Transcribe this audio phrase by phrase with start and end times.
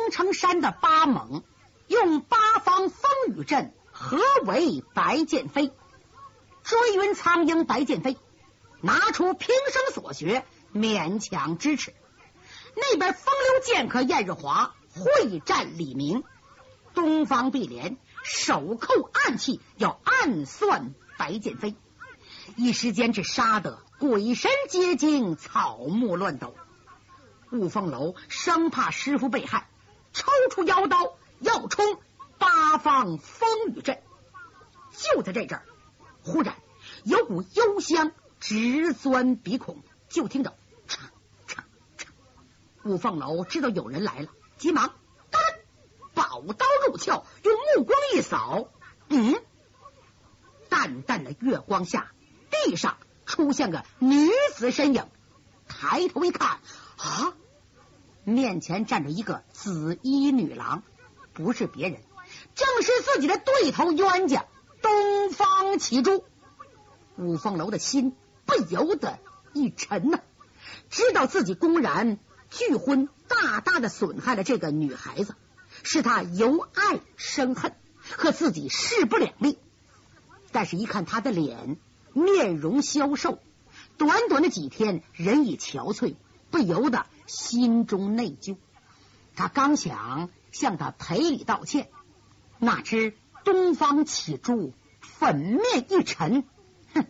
[0.00, 1.42] 青城山的八猛，
[1.86, 5.74] 用八方风雨阵合围白剑飞，
[6.62, 8.16] 追云苍鹰白剑飞
[8.80, 11.92] 拿出平生所学，勉强支持。
[12.74, 16.24] 那边风流剑客燕日华会战李明，
[16.94, 21.74] 东方碧莲手扣暗器，要暗算白剑飞。
[22.56, 26.54] 一时间，这杀得鬼神皆惊，草木乱抖。
[27.52, 29.68] 雾凤楼生怕师傅被害，
[30.12, 32.00] 抽出腰刀要冲
[32.38, 34.02] 八方风雨阵。
[34.92, 35.64] 就在这阵儿，
[36.22, 36.56] 忽然
[37.04, 40.56] 有股幽香直钻鼻孔，就听着
[40.88, 40.98] 嚓
[41.48, 41.60] 嚓
[41.96, 42.06] 嚓。
[42.84, 44.28] 五凤楼知道有人来了，
[44.58, 44.94] 急忙
[46.12, 48.68] 宝刀入鞘，用目光一扫，
[49.08, 49.42] 嗯，
[50.68, 52.12] 淡淡的月光下。
[52.50, 55.08] 地上出现个女子身影，
[55.66, 56.60] 抬头一看，
[56.98, 57.34] 啊，
[58.30, 60.82] 面前站着一个紫衣女郎，
[61.32, 62.00] 不是别人，
[62.54, 64.46] 正是自己的对头冤家
[64.82, 66.24] 东方启珠。
[67.16, 68.14] 五凤楼的心
[68.46, 69.18] 不由得
[69.52, 70.20] 一沉呐，
[70.88, 72.18] 知道自己公然
[72.48, 75.34] 拒婚，大大的损害了这个女孩子，
[75.82, 77.74] 使他由爱生恨，
[78.16, 79.58] 和自己势不两立。
[80.52, 81.76] 但是，一看他的脸。
[82.12, 83.38] 面容消瘦，
[83.96, 86.16] 短短的几天，人已憔悴，
[86.50, 88.56] 不由得心中内疚。
[89.36, 91.88] 他刚想向他赔礼道歉，
[92.58, 96.44] 哪知东方启珠粉面一沉，
[96.92, 97.06] 哼，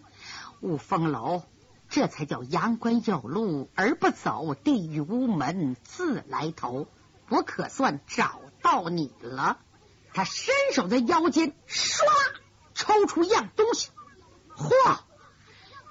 [0.61, 1.43] 雾峰楼，
[1.89, 6.87] 这才叫阳关有路而不走，地狱无门自来投。
[7.31, 9.59] 我可算找到你了。
[10.13, 12.03] 他伸手在腰间，唰，
[12.75, 13.89] 抽出一样东西。
[14.57, 14.99] 嚯！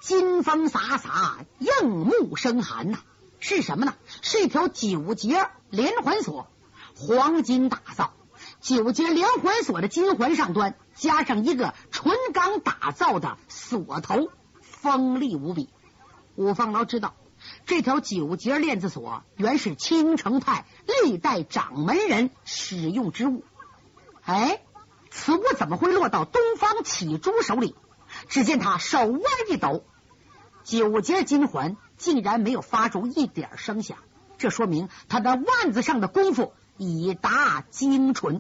[0.01, 2.99] 金风洒洒，映目生寒呐！
[3.39, 3.95] 是什么呢？
[4.21, 6.47] 是一条九节连环锁，
[6.95, 8.13] 黄金打造。
[8.61, 14.29] 九节连环锁的金环上端加上一个纯钢打造的锁头，
[14.61, 15.69] 锋利无比。
[16.35, 17.15] 五凤楼知道，
[17.65, 20.65] 这条九节链子锁原是青城派
[21.03, 23.43] 历代掌门人使用之物。
[24.23, 24.61] 哎，
[25.09, 27.75] 此物怎么会落到东方启珠手里？
[28.27, 29.83] 只见他手腕一抖，
[30.69, 33.97] 九节金环竟然没有发出一点声响，
[34.37, 38.39] 这说明他的腕子上的功夫已达精纯。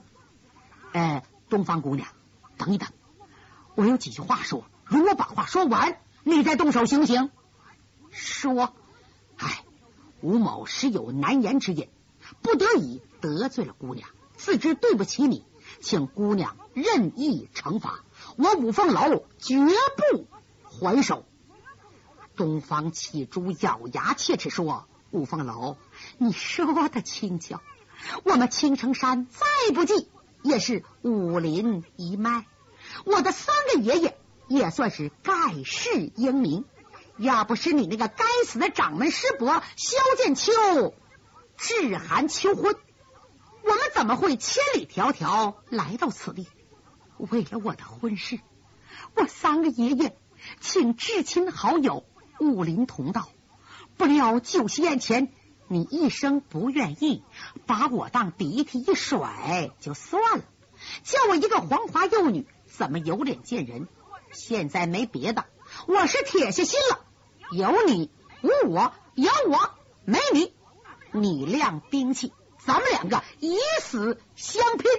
[0.91, 2.07] 哎，东方姑娘，
[2.55, 2.87] 等一等，
[3.73, 7.31] 我有几句话说，如果把话说完，你再动手行不行？
[8.11, 8.75] 说，
[9.37, 9.63] 哎，
[10.21, 11.89] 吴某实有难言之隐，
[12.43, 14.07] 不得已得罪了姑娘，
[14.37, 15.43] 自知对不起你，
[15.81, 18.03] 请姑娘任意惩罚。
[18.37, 20.27] 我五凤楼绝不
[20.69, 21.25] 还手。
[22.39, 25.75] 东方启珠咬牙切齿说：“五凤楼，
[26.17, 27.61] 你说的轻巧，
[28.23, 30.07] 我们青城山再不济
[30.41, 32.45] 也是武林一脉，
[33.03, 34.17] 我的三个爷爷
[34.47, 35.33] 也算是盖
[35.65, 36.63] 世英名。
[37.17, 40.93] 要不是你那个该死的掌门师伯萧剑秋
[41.57, 42.73] 致函求婚，
[43.63, 46.47] 我们怎么会千里迢迢来到此地？”
[47.19, 48.39] 为了我的婚事，
[49.13, 50.17] 我三个爷爷
[50.61, 52.05] 请至亲好友
[52.39, 53.29] 武林同道，
[53.97, 55.31] 不料酒席宴前，
[55.67, 57.23] 你一声不愿意，
[57.65, 60.43] 把我当鼻涕一甩就算了，
[61.03, 63.87] 叫我一个黄花幼女怎么有脸见人？
[64.31, 65.45] 现在没别的，
[65.87, 67.05] 我是铁下心了，
[67.51, 68.09] 有你
[68.41, 69.57] 无我，有我
[70.05, 70.53] 没你，
[71.11, 72.33] 你亮兵器，
[72.65, 74.89] 咱们两个以死相拼。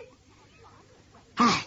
[1.34, 1.66] 哎。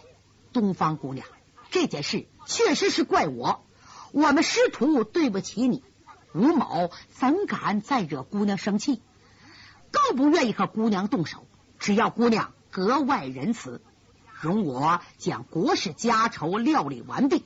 [0.53, 1.25] 东方姑娘，
[1.71, 3.65] 这件事确实是怪我，
[4.13, 5.83] 我们师徒对不起你。
[6.35, 9.01] 吴某怎敢再惹姑娘生气？
[9.91, 11.47] 更不愿意和姑娘动手。
[11.79, 13.81] 只要姑娘格外仁慈，
[14.39, 17.43] 容我将国事家仇料理完毕，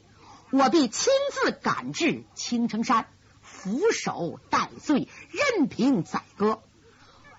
[0.52, 3.08] 我必亲自赶至青城山，
[3.42, 6.62] 俯首戴罪，任凭宰割。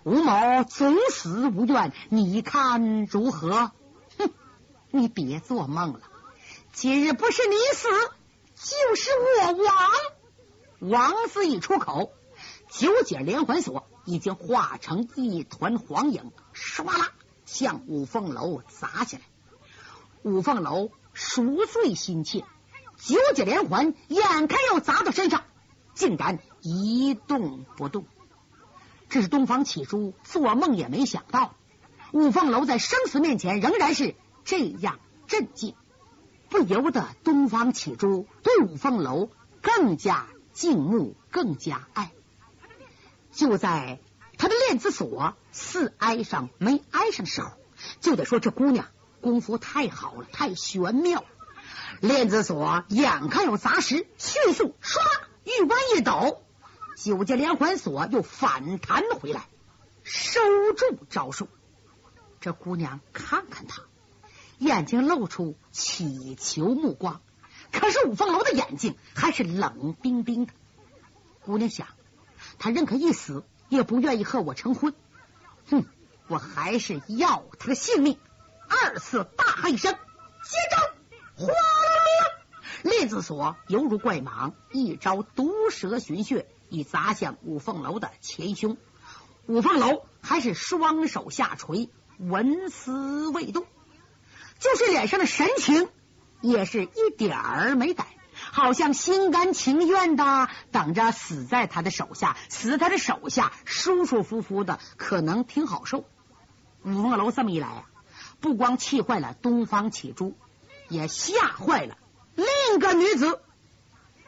[0.05, 3.73] 吴某总死无怨，你看如何？
[4.17, 4.31] 哼
[4.91, 6.01] 你别做梦了，
[6.73, 7.89] 今日不是你死，
[8.61, 9.75] 就是我亡。
[10.81, 12.13] 王字一出口，
[12.71, 17.13] 九节连环锁已经化成一团黄影，唰啦
[17.47, 19.25] 向五凤楼砸下来。
[20.23, 22.45] 五凤楼赎罪心切，
[22.97, 25.45] 九节连环眼看要砸到身上，
[25.95, 28.07] 竟然一动不动。
[29.09, 31.55] 这是东方启珠做梦也没想到，
[32.13, 34.15] 五凤楼在生死面前仍然是。
[34.45, 35.75] 这样镇静，
[36.49, 39.31] 不由得东方启珠对五凤楼
[39.63, 42.13] 更加敬慕，更加爱。
[43.33, 44.01] 就在
[44.37, 47.53] 他的链子锁似挨上没挨上的时候，
[48.01, 48.87] 就得说这姑娘
[49.21, 51.25] 功夫太好了，太玄妙。
[52.01, 55.01] 链子锁眼看有砸实，迅速唰
[55.45, 56.43] 玉弯一抖，
[56.97, 59.49] 九节连环锁又反弹回来，
[60.05, 60.41] 收
[60.77, 61.49] 住招数。
[62.41, 63.83] 这姑娘看看他，
[64.59, 67.21] 眼睛露出乞求目光，
[67.73, 70.53] 可是五凤楼的眼睛还是冷冰冰的。
[71.45, 71.87] 姑娘想，
[72.59, 74.95] 他宁可一死，也不愿意和我成婚。
[75.71, 75.85] 哼，
[76.27, 78.19] 我还是要他的性命。
[78.69, 79.95] 二次大喊一声
[80.45, 80.77] ：“接招！”
[81.37, 82.27] 哗啦啦！
[82.83, 88.77] 链子锁犹如怪蟒，一招毒蛇寻穴，已砸向五凤楼的前胸。
[89.47, 91.89] 五凤楼还是双手下垂，
[92.19, 93.65] 纹丝未动，
[94.59, 95.89] 就是脸上的神情
[96.41, 106.05] 也是一点儿没改，好像心甘情愿的等着死在他的手下，死他的手下，舒舒服服的，可能挺好受。
[106.85, 107.85] 五凤楼这么一来啊，
[108.41, 110.37] 不光气坏了东方启珠，
[110.89, 111.97] 也吓坏了。
[112.35, 113.41] 另一个女子，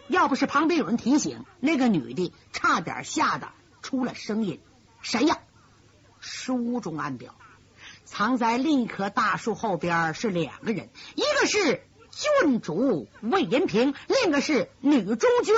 [0.08, 4.60] 要不是旁边有人提醒，那个女的差点吓得出了声音。
[5.00, 5.38] 谁呀？
[6.18, 7.34] 书中暗表，
[8.04, 15.54] 藏在另一棵大树后边是两个人，一个是郡主魏延平，另一个是女中军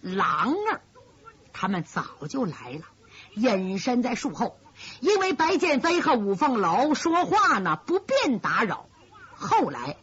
[0.00, 0.80] 郎儿。
[1.52, 2.82] 他们早就来了，
[3.34, 4.58] 隐身在树后，
[5.00, 8.86] 因为白剑飞和五凤楼说话呢，不便打扰。
[9.34, 9.96] 后来。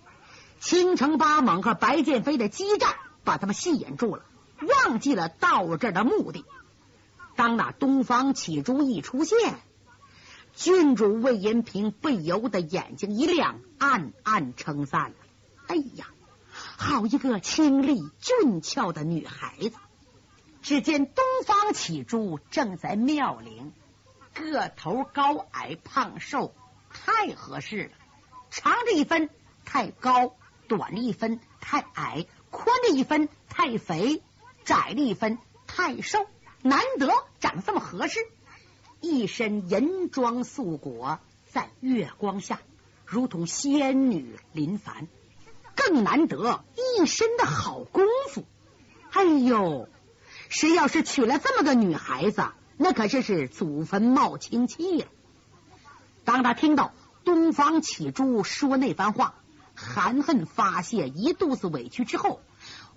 [0.64, 4.22] 青城八猛和白剑飞的激战把他们吸引住了，
[4.60, 6.46] 忘记了到这儿的目的。
[7.36, 9.60] 当那东方启珠一出现，
[10.53, 15.13] 郡主魏延平不由得眼睛一亮，暗暗称赞
[15.68, 16.07] ：“哎呀，
[16.51, 19.71] 好一个清丽俊俏的女孩子！”
[20.62, 23.71] 只见东方启珠正在妙龄，
[24.33, 26.53] 个头高矮胖瘦
[26.92, 27.92] 太合适了，
[28.51, 29.30] 长着一分
[29.65, 30.36] 太高。
[30.68, 34.24] 短了一分太矮，宽了一分太肥，
[34.63, 35.38] 窄了一分
[35.68, 36.25] 太瘦，
[36.62, 37.12] 难得
[37.42, 38.21] 长这么合适。
[39.01, 41.19] 一身银装素裹，
[41.50, 42.59] 在月光下
[43.06, 45.07] 如同仙女临凡，
[45.75, 48.44] 更难得一身的好功夫。
[49.12, 49.89] 哎呦，
[50.50, 52.45] 谁要是娶了这么个女孩子，
[52.77, 55.07] 那可是是祖坟冒青气了。
[56.24, 56.94] 当他听到
[57.25, 59.36] 东方启珠说那番话。
[59.74, 62.42] 含恨发泄一肚子委屈之后，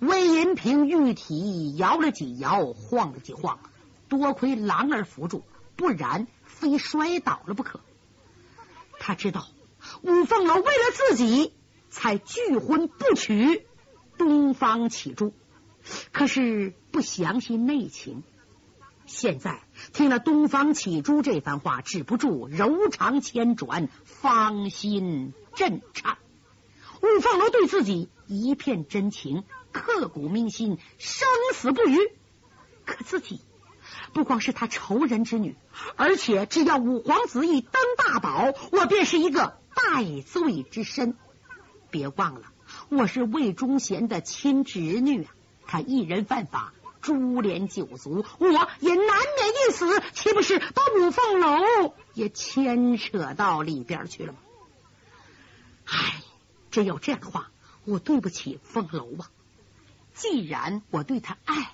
[0.00, 3.60] 魏银平玉体摇了几摇，晃了几晃，
[4.08, 5.44] 多亏狼儿扶住，
[5.76, 7.80] 不然非摔倒了不可。
[8.98, 9.48] 他知道
[10.02, 11.52] 五凤楼为了自己
[11.90, 13.66] 才拒婚不娶
[14.16, 15.34] 东方启珠，
[16.12, 18.22] 可是不详细内情。
[19.06, 19.62] 现在
[19.92, 26.16] 听了东方启珠这番话，止不住柔肠千转，芳心震颤。
[27.02, 31.98] 五凤楼对自己一片真情，刻骨铭心，生死不渝。
[32.86, 33.40] 可自己
[34.14, 35.56] 不光是他仇人之女，
[35.96, 41.16] 而且只要五皇子一登大宝，我便是一个戴罪之身。
[41.90, 42.52] 别忘了，
[42.88, 45.34] 我是魏忠贤的亲侄女啊！
[45.66, 46.72] 他一人犯法，
[47.02, 54.38] 株连九族，我也难免一死，岂不是把五凤楼也牵扯到里边去了吗？
[55.86, 56.22] 唉。
[56.70, 57.52] 真要这样的话，
[57.84, 59.30] 我对不起凤楼啊！
[60.12, 61.70] 既然我对他爱，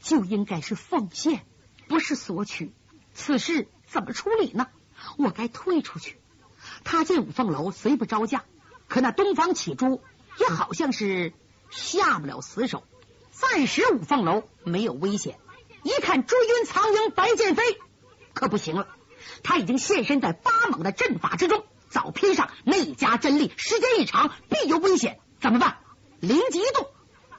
[0.00, 1.46] 就应该是奉献，
[1.88, 2.72] 不是索取。
[3.14, 4.68] 此事怎么处理呢？
[5.18, 6.18] 我该退出去。
[6.84, 8.44] 他进五凤楼虽不招架，
[8.88, 10.02] 可那东方启珠
[10.38, 11.32] 也好像是
[11.70, 12.84] 下不了死手。
[13.30, 15.38] 暂时五凤楼没有危险，
[15.82, 17.62] 一看追云苍鹰白剑飞
[18.32, 18.88] 可不行了，
[19.42, 21.64] 他已经现身在八猛的阵法之中。
[21.88, 25.78] 早拼上内家真力，时间一长必有危险，怎么办？
[26.20, 26.88] 灵机一动，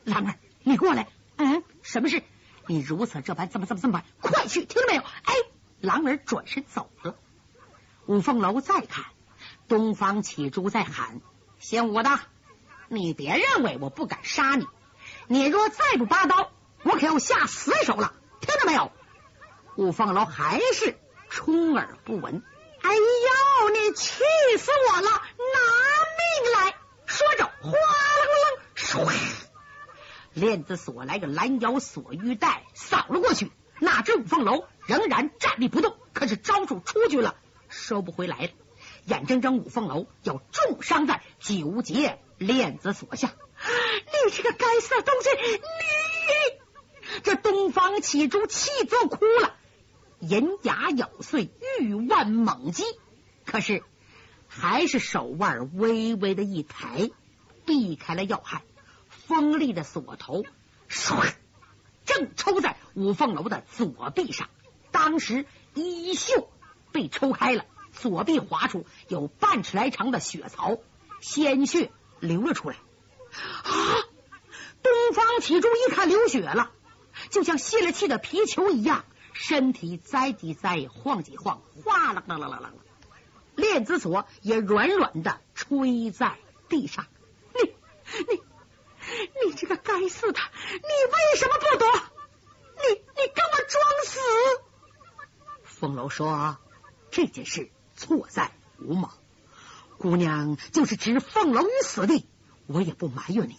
[0.04, 1.10] 兰儿，你过来。
[1.36, 2.24] 嗯，什么事？
[2.68, 4.06] 你如此这般，怎么怎么这么办？
[4.22, 5.02] 快去，听到没有？
[5.02, 5.34] 哎，
[5.80, 7.16] 狼儿转身走了。
[8.06, 9.06] 五凤楼再看，
[9.68, 11.22] 东方启珠在喊
[11.60, 12.20] ：“姓武的，
[12.90, 14.68] 你别认为我不敢杀你，
[15.28, 16.52] 你若再不拔刀，
[16.84, 18.92] 我可要下死手了，听到没有？”
[19.76, 20.98] 五凤楼还是
[21.30, 22.44] 充耳不闻。
[22.82, 24.24] 哎呦，你气
[24.58, 25.10] 死我了！
[25.10, 25.60] 拿
[26.18, 26.76] 命来！
[27.06, 27.78] 说着，哗啦
[28.44, 29.14] 啦，唰，
[30.38, 33.52] 链子锁来个拦腰锁玉带，扫了过去。
[33.80, 37.36] 哪知五凤楼仍然站立不动，可是招数出去了，
[37.70, 38.50] 收不回来了。
[39.06, 43.34] 眼睁睁五凤楼要重伤在九节链子锁下。
[44.06, 45.30] 你这个该死的东西！
[47.16, 49.56] 你这东方启珠气都哭了。
[50.20, 52.84] 银牙咬碎，玉腕猛击，
[53.44, 53.82] 可是
[54.48, 57.10] 还是手腕微微的一抬，
[57.66, 58.62] 避开了要害。
[59.28, 60.46] 锋利的锁头
[60.90, 61.34] 唰，
[62.06, 64.50] 正抽在五凤楼的左臂上。
[64.92, 66.50] 当时衣袖
[66.94, 70.78] 被抽开了，左臂划出有半尺来长的血槽，
[71.20, 71.92] 鲜血
[72.22, 72.78] 流了出来。
[72.78, 73.72] 啊！
[74.82, 76.72] 东方启珠一看流血了，
[77.30, 79.04] 就像泄了气的皮球一样，
[79.34, 82.72] 身体栽几栽，晃几晃，哗啦啦啦啦啦，
[83.56, 86.38] 链子锁也软软的吹在
[86.70, 87.06] 地上。
[87.54, 87.74] 你
[88.34, 88.47] 你。
[89.46, 90.40] 你这个该死的！
[90.74, 91.88] 你为什么不躲？
[92.78, 94.20] 你你跟我装死！
[95.64, 96.58] 凤楼说
[97.12, 99.10] ：“这件事错在吴某，
[99.98, 102.28] 姑娘就是置凤楼于死地，
[102.68, 103.58] 我也不埋怨你。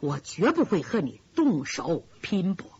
[0.00, 2.70] 我绝不会和你动手拼搏。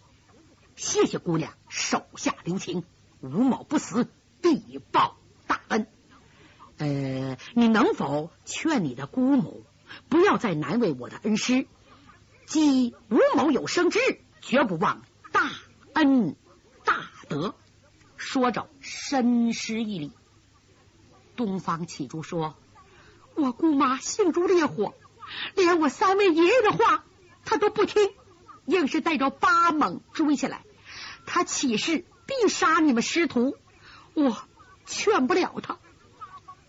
[0.77, 2.85] 谢谢姑娘手下留情，
[3.21, 4.07] 吴某不死
[4.43, 5.87] 必报大恩。
[6.79, 9.65] 呃，你能否劝你的姑母
[10.09, 11.67] 不要再难为我的恩师？”
[12.47, 15.51] 即吴某有生之日，绝不忘大
[15.95, 16.37] 恩
[16.85, 17.57] 大德。
[18.17, 20.13] 说着，深施一礼。
[21.35, 22.55] 东方启珠说
[23.35, 24.95] ：“我姑妈性如烈火，
[25.55, 27.05] 连我三位爷爷的话，
[27.45, 28.15] 她都不听，
[28.65, 30.63] 硬是带着八猛追下来。
[31.27, 33.57] 他起誓必杀你们师徒，
[34.15, 34.37] 我
[34.87, 35.79] 劝不了他。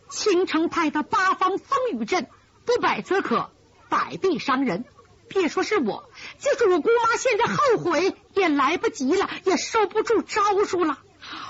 [0.09, 2.27] 青城派的八方风雨阵，
[2.65, 3.51] 不摆则可，
[3.89, 4.83] 摆必伤人。”
[5.27, 10.99] 别说是我，就是我姑妈，现在后悔也来不及了，也收不住招数了。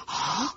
[0.06, 0.56] 啊！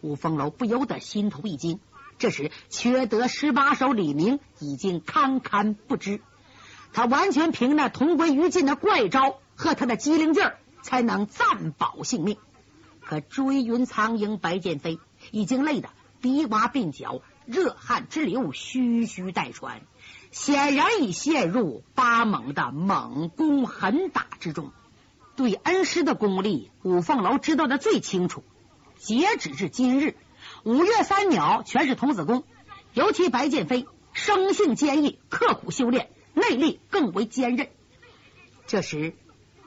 [0.00, 1.80] 五凤楼不由得心头一惊。
[2.18, 6.20] 这时，缺德十八手李明已经堪堪不知，
[6.92, 12.36] 他完全凭那同归于尽的怪招和他的机灵劲儿，才能暂保性命。
[13.00, 14.98] 可追云苍鹰白剑飞
[15.30, 15.88] 已经累得
[16.20, 19.82] 鼻洼鬓角，热汗直流，吁吁带喘。
[20.34, 24.72] 显然已陷入八猛的猛攻狠打之中。
[25.36, 28.42] 对恩师的功力，五凤楼知道的最清楚。
[28.98, 30.16] 截止至今日，
[30.64, 32.42] 五岳三鸟全是童子功，
[32.94, 37.68] 尤其白剑飞生性坚毅，刻苦修炼，内力更为坚韧。
[38.66, 39.14] 这时，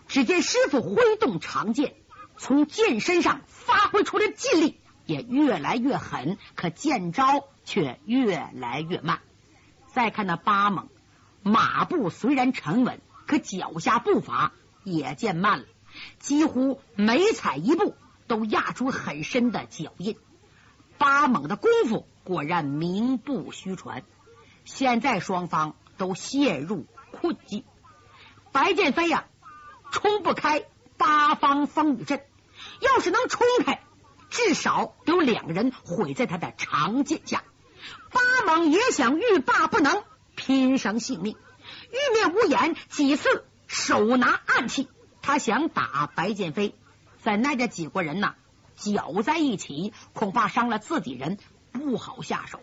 [0.10, 1.96] 只见师傅挥动长剑，
[2.38, 9.22] 从剑身上发挥出的劲力也越来越狠，可剑招却越来越慢。
[9.98, 10.90] 再看那八猛，
[11.42, 14.52] 马步虽然沉稳，可脚下步伐
[14.84, 15.66] 也渐慢了，
[16.20, 17.96] 几乎每踩一步
[18.28, 20.16] 都压出很深的脚印。
[21.00, 24.04] 八猛的功夫果然名不虚传。
[24.66, 27.64] 现在双方都陷入困境，
[28.52, 29.26] 白剑飞呀，
[29.90, 30.66] 冲不开
[30.98, 32.22] 八方风雨阵，
[32.82, 33.82] 要是能冲开，
[34.30, 37.44] 至少有两个人毁在他的长剑下。
[38.12, 40.04] 八猛也想欲罢不能，
[40.36, 41.36] 拼上性命。
[41.90, 44.90] 玉面无眼几次手拿暗器，
[45.22, 46.76] 他想打白剑飞，
[47.22, 48.36] 怎奈这几国人呐
[48.76, 51.38] 搅在一起，恐怕伤了自己人，
[51.72, 52.60] 不好下手。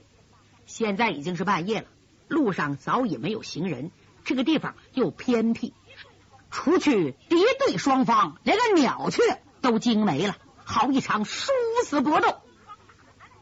[0.67, 1.87] 现在已经是半夜了，
[2.29, 3.91] 路上早已没有行人，
[4.25, 5.75] 这个地方又偏僻，
[6.51, 10.37] 除去敌对双方，连个鸟雀都惊没了。
[10.65, 11.53] 好一场殊
[11.85, 12.41] 死搏斗！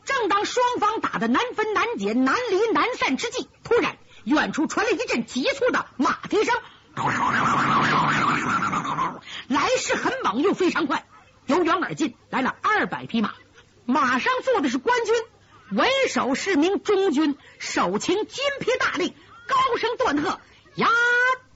[0.05, 6.55] 正当双方打的难分难解、难离难散之际，突然远处传来一阵急促的马蹄声，
[9.49, 11.07] 来势很猛又非常快，
[11.47, 13.33] 由远而近来了二百匹马，
[13.87, 15.15] 马上坐的是官军，
[15.71, 19.15] 为首是名中军，手擎金皮大令，
[19.47, 20.41] 高声断喝
[20.77, 20.89] ：“呀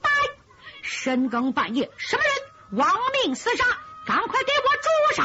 [0.01, 0.09] 呆！
[0.81, 2.33] 深更半夜，什么人
[2.79, 3.65] 亡命厮杀？
[4.05, 4.89] 赶快给我住
[5.21, 5.23] 手！”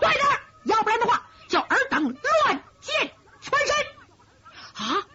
[0.00, 0.24] 快点，
[0.64, 3.76] 要不然的话，叫尔等乱箭穿身！
[4.74, 5.06] 啊！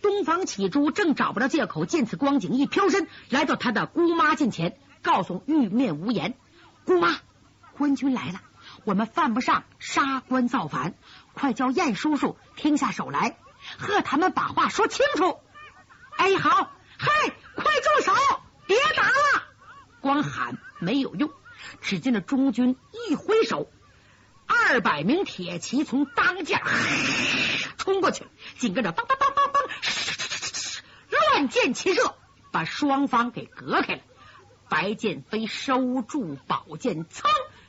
[0.00, 6.38] 东方启珠正找不着借口，见此光景，一飘身来到他的姑妈近前，告诉玉面无言
[6.86, 7.18] ：“姑妈，
[7.76, 8.40] 官军来了，
[8.84, 10.94] 我们犯不上杀官造反，
[11.34, 13.36] 快叫燕叔叔停下手来，
[13.78, 15.38] 和他们把话说清楚。”
[16.16, 18.12] 哎，好，嘿，快住手，
[18.66, 19.42] 别打了！
[20.00, 21.30] 光喊没有用，
[21.80, 23.70] 只见那中军一挥手。
[24.50, 26.60] 二百名铁骑从当间
[27.78, 28.26] 冲过去，
[28.58, 30.80] 紧跟着梆梆梆梆梆，
[31.10, 32.16] 乱箭齐射，
[32.50, 34.00] 把双方给隔开了。
[34.68, 37.22] 白剑飞收住宝剑，噌，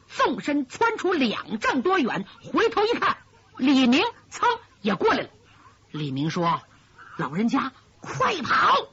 [0.07, 3.17] 纵身窜出两丈多远，回头一看，
[3.57, 5.29] 李明噌也过来了。
[5.91, 6.61] 李明说
[7.17, 8.87] ：“老人家，快跑！”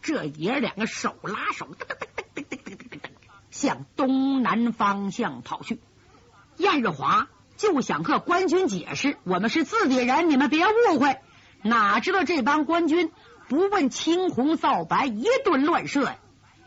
[0.00, 3.10] 这爷两个手拉手，噔噔噔噔噔噔噔噔，
[3.50, 5.80] 向东南方向跑去。
[6.56, 11.18] 燕日华就想和官军解释，我们是自己人，你们别误会。
[11.62, 13.10] 哪知道这帮官军
[13.48, 16.16] 不问青红皂白，一顿乱射呀！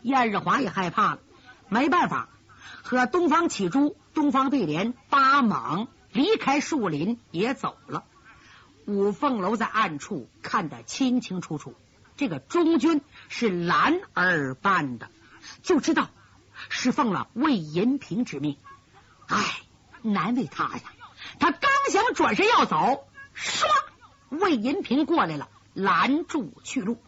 [0.02, 1.20] 燕日华也害怕了，
[1.68, 2.28] 没办法，
[2.82, 8.04] 和东方启珠、东方碧莲、八莽离开树林也走了。
[8.86, 11.74] 五凤楼在暗处看得清清楚楚，
[12.16, 15.08] 这个中军是蓝儿班的，
[15.62, 16.08] 就知道
[16.68, 18.56] 是奉了魏银平之命。
[19.28, 19.44] 唉，
[20.02, 20.82] 难为他呀！
[21.38, 23.04] 他刚想转身要走，
[23.36, 23.66] 唰，
[24.30, 26.98] 魏银平过来了，拦住去路。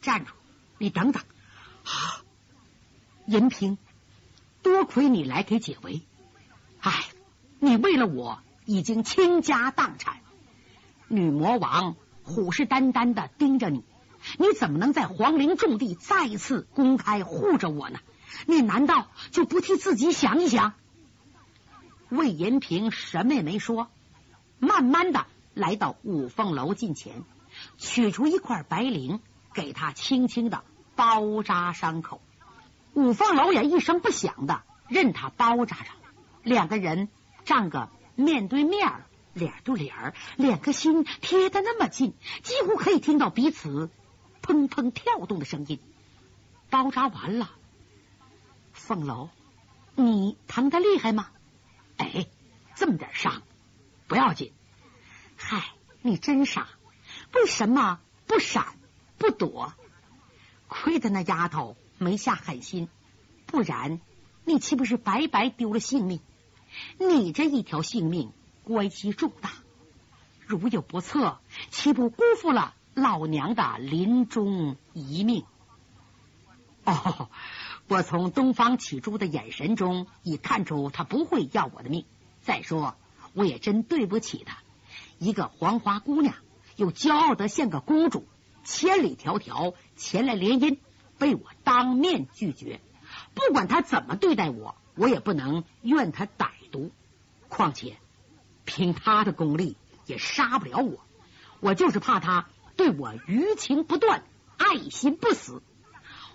[0.00, 0.32] 站住！
[0.78, 1.22] 你等等。
[1.84, 2.22] 啊，
[3.26, 3.78] 银平，
[4.62, 6.02] 多亏你来给解围。
[6.80, 7.06] 唉，
[7.58, 10.20] 你为了我已经倾家荡产。
[11.08, 13.82] 女魔王虎视眈眈的盯着你，
[14.38, 17.98] 你怎么能在皇陵重地再次公开护着我呢？
[18.46, 20.74] 你难道就不替自己想一想？
[22.08, 23.88] 魏延平什么也没说，
[24.58, 27.22] 慢慢的来到五凤楼近前，
[27.76, 29.20] 取出一块白绫，
[29.54, 30.64] 给他轻轻的
[30.96, 32.20] 包扎伤口。
[32.94, 35.90] 五凤楼也一声不响的任他包扎着，
[36.42, 37.08] 两个人
[37.44, 39.04] 站个面对面。
[39.34, 43.88] 脸对脸，两颗心贴的那么近，几乎可以听到彼此
[44.42, 45.78] 砰砰跳动的声音。
[46.70, 47.48] 包扎完了，
[48.72, 49.28] 凤楼，
[49.94, 51.28] 你疼的厉害吗？
[51.98, 52.26] 哎，
[52.74, 53.42] 这么点伤，
[54.06, 54.52] 不要紧。
[55.36, 56.66] 嗨，你真傻，
[57.34, 58.78] 为什么不闪
[59.18, 59.74] 不躲？
[60.66, 62.88] 亏得那丫头没下狠心，
[63.46, 64.00] 不然
[64.44, 66.20] 你岂不是白白丢了性命？
[66.98, 68.32] 你这一条性命。
[68.64, 69.50] 关系重大，
[70.46, 71.40] 如有不测，
[71.70, 75.46] 岂不辜负了老娘的临终遗命？
[76.84, 77.30] 哦，
[77.88, 82.04] 我从东方启珠的眼神中已看出他不会要我的命。
[82.42, 82.94] 再说，
[83.32, 84.58] 我也真对不起他，
[85.18, 86.34] 一个黄花姑娘，
[86.76, 88.26] 又骄傲的像个公主，
[88.64, 90.78] 千里迢迢前来联姻，
[91.18, 92.80] 被我当面拒绝。
[93.34, 96.90] 不管他怎么对待我，我也不能怨他歹毒。
[97.48, 97.96] 况且。
[98.70, 101.00] 凭他的功力也杀不了我，
[101.60, 104.24] 我就是怕他对我余情不断，
[104.58, 105.62] 爱心不死。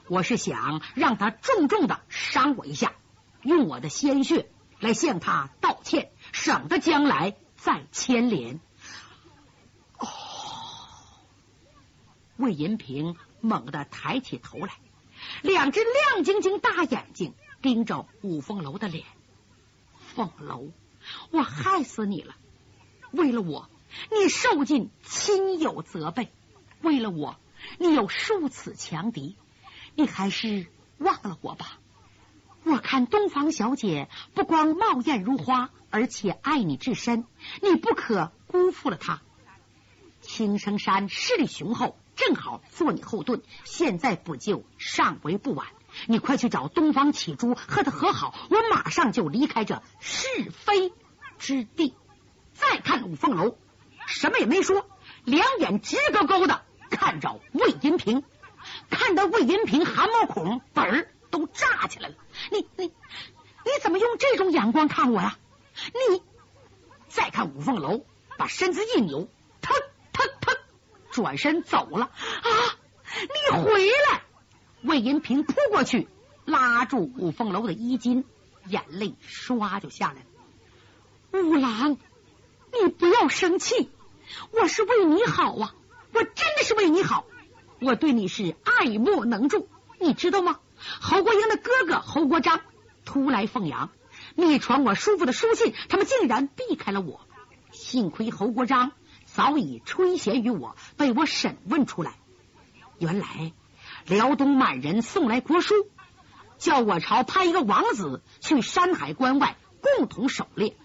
[0.08, 2.94] 我是想让他重重的伤我一下，
[3.42, 8.60] 用我的鲜血来向他道歉，省得将来再牵连。
[9.98, 10.08] 哦，
[12.38, 14.74] 魏银平猛地抬起头来，
[15.42, 19.06] 两只亮晶晶大眼睛盯着五凤楼的脸，
[20.16, 20.70] 凤楼。
[21.32, 22.36] 我害死你了！
[23.12, 23.70] 为了我，
[24.10, 26.28] 你受尽亲友责备；
[26.82, 27.38] 为了我，
[27.78, 29.36] 你有数次强敌。
[29.96, 31.80] 你还是忘了我吧。
[32.64, 37.26] 我看东方小姐不光貌艳如花，而且爱你至深，
[37.62, 39.22] 你不可辜负了她。
[40.22, 43.42] 青城山势力雄厚，正好做你后盾。
[43.66, 45.68] 现在补救尚为不晚。
[46.08, 50.92] 你快去找东方启珠和他和好，我马上就离开这是非
[51.38, 51.94] 之地。
[52.54, 53.58] 再看五凤楼，
[54.08, 54.88] 什么也没说，
[55.24, 58.24] 两眼直勾勾的看着魏银平，
[58.90, 62.16] 看到魏银平汗毛孔本儿都炸起来了。
[62.52, 65.38] 你你你怎么用这种眼光看我呀？
[66.10, 66.22] 你
[67.10, 68.06] 再看五凤楼，
[68.38, 69.28] 把身子一扭，
[69.62, 69.76] 腾
[70.12, 70.56] 腾腾，
[71.12, 72.06] 转身走了。
[72.06, 72.50] 啊！
[73.22, 74.24] 你回来！
[74.82, 76.08] 魏银平扑过去，
[76.46, 78.26] 拉住五凤楼的衣襟，
[78.68, 81.44] 眼泪唰就下来了。
[81.44, 81.98] 五郎，
[82.72, 83.90] 你不要生气，
[84.52, 85.76] 我是为你好啊！
[86.12, 87.26] 我真的是为你好，
[87.84, 89.68] 我对你是爱莫能助，
[90.00, 90.60] 你知道吗？
[91.02, 92.62] 侯国英的哥哥侯国璋
[93.06, 93.90] 突来凤阳，
[94.36, 97.22] 密传我叔父的书信，他们竟然避开了我。
[97.72, 98.92] 幸亏侯国璋
[99.26, 102.16] 早已垂涎于我，被我审问出来，
[103.00, 103.54] 原来。
[104.06, 105.74] 辽东满人送来国书，
[106.58, 110.76] 叫我朝派一个王子去山海关外共同狩猎。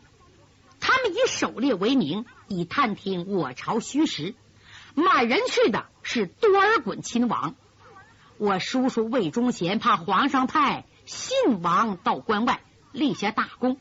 [0.79, 4.35] 他们以狩猎为名，以探听我朝虚实。
[4.99, 7.55] 满人去的是多尔衮亲王。
[8.37, 13.79] 我叔叔魏忠贤怕皇上派信王到关外立下大功，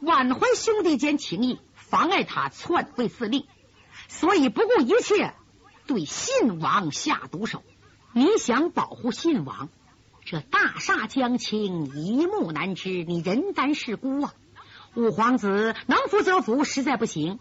[0.00, 3.48] 挽回兄弟间情谊，妨碍他篡位自立，
[4.06, 5.34] 所以不顾一切
[5.88, 7.64] 对信王下毒手。
[8.12, 9.68] 你想保护信王，
[10.24, 14.34] 这大厦将倾，一目难知，你人单势孤啊！
[14.94, 17.40] 五皇子能服则服，实在不行，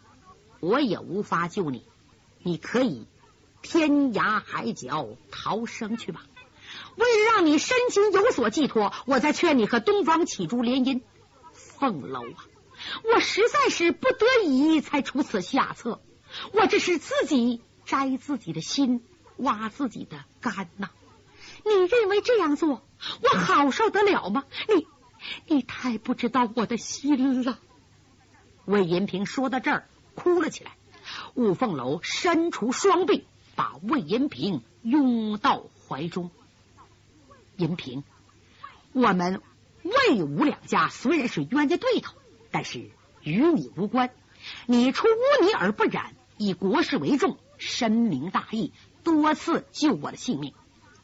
[0.60, 1.86] 我也无法救你。
[2.44, 3.06] 你可以
[3.62, 6.24] 天涯海角逃生去吧。
[6.96, 11.02] 为了让你身心有所寄托，我再劝你和东方启珠联姻。
[11.54, 12.46] 凤楼啊，
[13.04, 16.02] 我实在是不得已才出此下策，
[16.54, 19.04] 我这是自己摘自己的心，
[19.38, 20.90] 挖自己的肝呐！
[21.66, 22.82] 你认为这样做
[23.22, 24.46] 我好受得了吗？
[24.68, 24.88] 你
[25.48, 27.60] 你太不知道我的心了。
[28.66, 30.72] 魏延平说到这儿，哭了起来。
[31.34, 36.30] 五凤楼伸出双臂，把魏延平拥到怀中。
[37.58, 38.04] 银平，
[38.92, 39.42] 我们
[39.84, 42.14] 魏吴两家虽然是冤家对头，
[42.52, 42.90] 但是
[43.24, 44.10] 与你无关。
[44.66, 50.54] 你出污泥而不染，以国事为重，深明大义，多次救我的性命。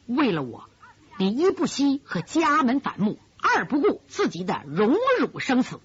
[0.06, 0.68] 为了我，
[1.18, 5.80] 你一不惜和家门反目，二不顾自己的荣辱生死。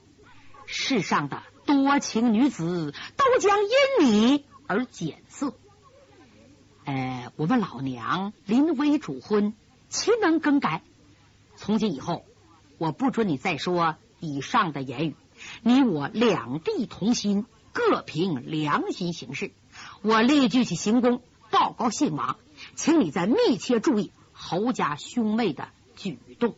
[0.65, 5.55] 世上的多情女子都将因你而减色。
[6.85, 9.53] 呃，我们老娘临危主婚。
[9.89, 10.81] 岂能更改？
[11.55, 12.25] 从今以后，
[12.79, 15.15] 我不准你再说以上的言语。
[15.61, 19.51] 你我两地同心，各凭良心行事。
[20.01, 21.21] 我立即去行宫
[21.51, 22.37] 报告信王，
[22.73, 26.55] 请你再密切注意侯家兄妹的举动。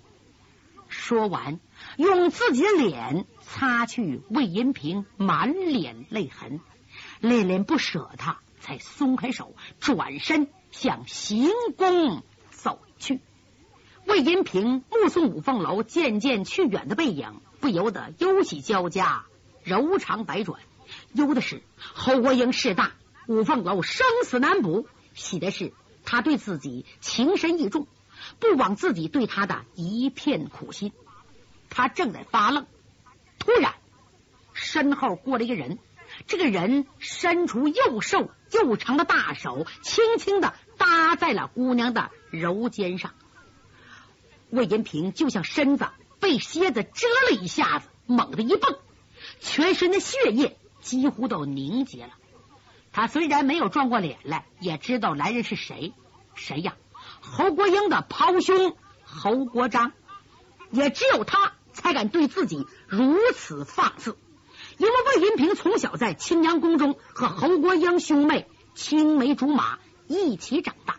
[0.87, 1.59] 说完，
[1.97, 6.59] 用自己的脸擦去魏银平满脸泪痕，
[7.21, 12.81] 恋恋不舍，他才松开手，转身向行宫走。
[12.99, 13.21] 去，
[14.05, 19.23] 魏银平目送五凤楼渐渐去远的背影，不由得忧喜交加，
[19.63, 20.59] 柔肠百转。
[21.13, 22.91] 忧的是侯国英势大，
[23.25, 25.71] 五凤楼生死难卜；喜的是
[26.03, 27.87] 他对自己情深意重，
[28.39, 30.91] 不枉自己对他的一片苦心。
[31.69, 32.65] 他正在发愣，
[33.45, 33.75] 突然
[34.53, 35.77] 身后过来一个人，
[36.25, 42.09] 这个人伸出又瘦又长的大手，轻轻的搭在了姑娘的。
[42.31, 43.13] 柔肩上，
[44.49, 45.87] 魏延平就像身子
[46.19, 48.77] 被蝎子蛰了一下子，猛地一蹦，
[49.39, 52.09] 全身的血液几乎都凝结了。
[52.91, 55.93] 他虽然没有转过脸来，也知道来人是谁。
[56.33, 56.75] 谁呀？
[57.21, 59.93] 侯国英的胞兄侯国璋。
[60.71, 64.17] 也只有他才敢对自己如此放肆，
[64.77, 70.95] 因为魏延平从小在青阳宫中和侯国英兄妹青梅竹马一起长大。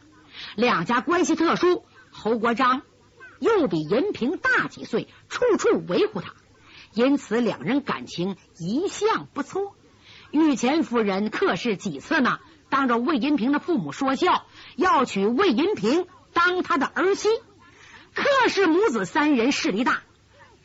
[0.55, 2.83] 两家关系特殊，侯国璋
[3.41, 6.35] 又比银平大几岁，处处维护他，
[6.93, 9.75] 因此两人感情一向不错。
[10.31, 14.45] 御前夫人客氏几次呢，当着魏银平的父母说笑，
[14.77, 17.29] 要娶魏银平当他的儿媳。
[18.15, 20.03] 客氏母子三人势力大，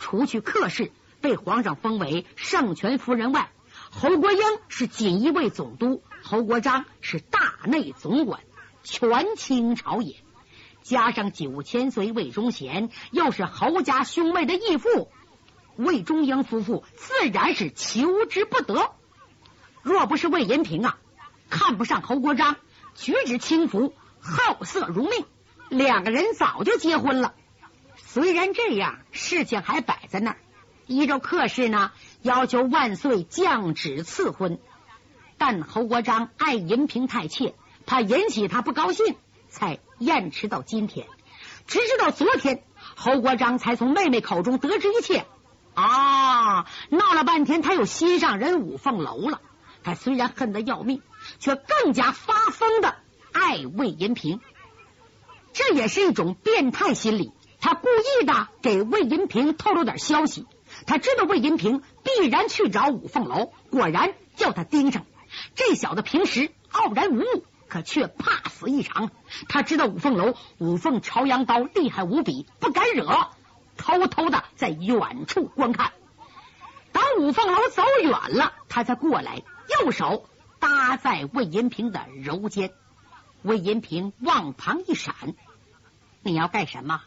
[0.02, 3.52] 除去客氏被皇上封为圣权夫人外，
[3.92, 8.42] 侯国英是锦衣卫总督，侯国璋是大内总管。
[8.84, 10.16] 权倾朝野，
[10.82, 15.12] 加上九千岁魏忠贤又是侯家兄妹的义父，
[15.76, 18.92] 魏忠英夫妇自然是求之不得。
[19.84, 20.98] 若不是魏延平啊，
[21.52, 22.56] 看不上侯国璋，
[22.96, 25.26] 举止轻浮，好色如命，
[25.70, 27.36] 两个人早就结婚了。
[28.06, 30.38] 虽然这样，事情还摆在那儿。
[30.88, 34.60] 依照客氏呢，要求万岁降旨赐婚，
[35.38, 37.56] 但侯国璋爱银平太妾。
[37.84, 39.16] 怕引起他不高兴，
[39.50, 41.08] 才延迟到今天。
[41.66, 42.64] 直至到昨天，
[42.96, 45.26] 侯国璋才从妹妹口中得知一切。
[45.74, 49.42] 啊，闹了半天，他又心上人五凤楼了。
[49.84, 51.02] 他虽然恨得要命，
[51.40, 52.96] 却更加发疯的
[53.32, 54.40] 爱魏银平。
[55.54, 57.32] 这也是一种变态心理。
[57.62, 60.46] 他故意的给魏银平透露点消息。
[60.86, 65.06] 他知道魏银平必然去找五凤楼，果然叫他盯上。
[65.56, 67.46] 这小子平时傲然无物。
[67.70, 69.12] 可却怕死异常。
[69.48, 73.30] 他知道五凤楼五凤朝阳刀厉害无比，不敢惹，
[73.78, 75.94] 偷偷的在远处观看。
[76.92, 79.42] 等五凤楼走远了，他才过来，
[79.80, 80.28] 右手
[80.60, 82.74] 搭在魏银平的柔肩。
[83.42, 85.16] 魏银平往旁一闪
[86.24, 87.02] ：“你要干什么？”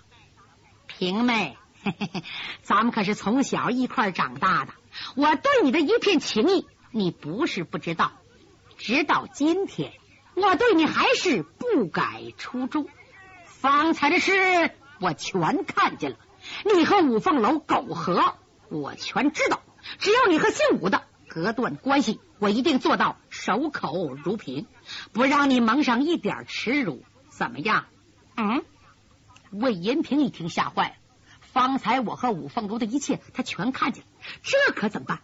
[0.98, 2.22] 平妹，嘿嘿嘿，
[2.62, 4.72] 咱们可是从小一块长大的，
[5.16, 8.12] 我对你的一片情谊，你不是不知道。
[8.78, 9.92] 直到今天。
[10.36, 12.88] 我对你还是不改初衷，
[13.44, 16.16] 方才的事我全看见了。
[16.64, 18.34] 你和五凤楼苟合，
[18.68, 19.60] 我全知道。
[20.00, 24.66] 只要你和姓武的隔断关系，我一定做到守口如瓶，
[25.12, 27.04] 不让你蒙上一点耻辱。
[27.28, 27.86] 怎么样？
[28.36, 28.64] 嗯？
[29.60, 30.94] 魏银平一听吓坏了。
[31.40, 34.08] 方才我和五凤楼的一切，他全看见了。
[34.42, 35.20] 这可怎么办？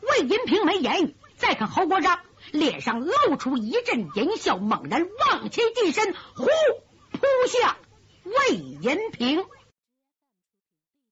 [0.00, 2.20] 魏银平没言语，再看侯国璋。
[2.52, 7.76] 脸上露出一阵淫笑，猛然往其地身，呼扑向
[8.22, 9.46] 魏银平。